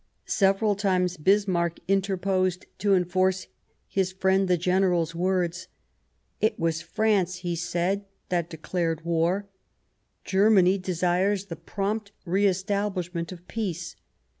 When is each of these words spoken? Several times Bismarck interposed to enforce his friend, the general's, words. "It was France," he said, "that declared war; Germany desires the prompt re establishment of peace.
Several 0.25 0.73
times 0.73 1.15
Bismarck 1.15 1.77
interposed 1.87 2.65
to 2.79 2.95
enforce 2.95 3.45
his 3.87 4.11
friend, 4.11 4.47
the 4.47 4.57
general's, 4.57 5.13
words. 5.13 5.67
"It 6.39 6.57
was 6.59 6.81
France," 6.81 7.35
he 7.45 7.55
said, 7.55 8.05
"that 8.29 8.49
declared 8.49 9.05
war; 9.05 9.47
Germany 10.25 10.79
desires 10.79 11.45
the 11.45 11.55
prompt 11.55 12.13
re 12.25 12.47
establishment 12.47 13.31
of 13.31 13.47
peace. 13.47 13.95